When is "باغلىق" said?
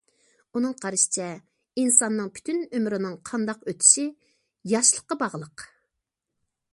5.25-5.67